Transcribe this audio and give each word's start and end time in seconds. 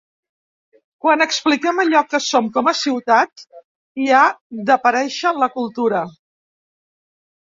Quan 1.05 1.23
expliquem 1.25 1.81
allò 1.83 2.01
que 2.13 2.21
som 2.27 2.49
com 2.57 2.71
a 2.71 2.75
ciutat, 2.81 3.45
hi 4.05 4.09
ha 4.21 4.25
d’aparèixer 4.71 5.35
la 5.45 5.51
cultura. 5.59 6.01